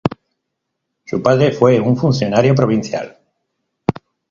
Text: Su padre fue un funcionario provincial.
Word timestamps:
Su 1.05 1.21
padre 1.21 1.51
fue 1.51 1.79
un 1.79 1.95
funcionario 1.95 2.55
provincial. 2.55 3.19